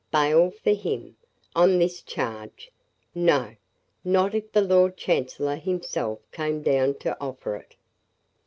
[0.11, 1.15] Bail for him!
[1.55, 2.71] on this charge!
[3.13, 3.55] No;
[4.03, 7.75] not if the lord chancellor himself came down to offer it.